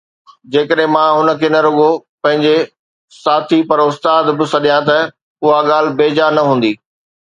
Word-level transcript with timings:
جيڪڏهن 0.53 0.87
مان 0.93 1.09
هن 1.15 1.29
کي 1.43 1.49
نه 1.55 1.59
رڳو 1.65 1.89
پنهنجو 2.23 2.55
ساٿي 3.21 3.59
پر 3.69 3.77
استاد 3.87 4.23
به 4.37 4.45
سڏيان 4.53 4.83
ته 4.89 4.99
اها 5.45 5.59
ڳالهه 5.69 5.97
بيجا 5.99 6.25
نه 6.37 6.41
هوندي 6.49 6.71